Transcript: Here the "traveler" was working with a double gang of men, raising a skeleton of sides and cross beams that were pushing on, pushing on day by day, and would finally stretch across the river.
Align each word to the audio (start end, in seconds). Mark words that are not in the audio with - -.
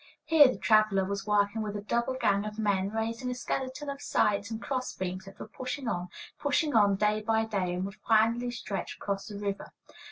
Here 0.25 0.47
the 0.47 0.57
"traveler" 0.57 1.05
was 1.05 1.27
working 1.27 1.61
with 1.61 1.75
a 1.75 1.81
double 1.81 2.15
gang 2.15 2.43
of 2.43 2.57
men, 2.57 2.89
raising 2.89 3.29
a 3.29 3.35
skeleton 3.35 3.87
of 3.87 4.01
sides 4.01 4.49
and 4.49 4.59
cross 4.59 4.95
beams 4.95 5.25
that 5.25 5.37
were 5.39 5.47
pushing 5.47 5.87
on, 5.87 6.07
pushing 6.39 6.73
on 6.73 6.95
day 6.95 7.21
by 7.21 7.45
day, 7.45 7.75
and 7.75 7.85
would 7.85 7.99
finally 8.07 8.49
stretch 8.49 8.95
across 8.95 9.27
the 9.27 9.37
river. 9.37 9.73